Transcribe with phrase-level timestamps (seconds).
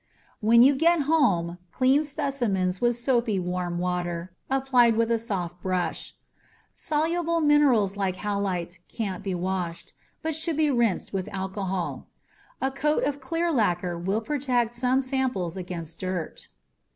[0.39, 6.15] When you get home, clean specimens with soapy, warm water, applied with a soft brush.
[6.73, 9.93] Soluble minerals like halite can't be washed,
[10.23, 12.07] but should be rinsed with alcohol.
[12.59, 16.47] A coat of clear lacquer will protect some samples against dirt.